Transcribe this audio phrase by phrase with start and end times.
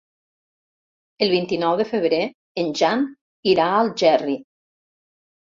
[1.25, 2.23] El vint-i-nou de febrer
[2.63, 3.05] en Jan
[3.53, 4.41] irà a Algerri.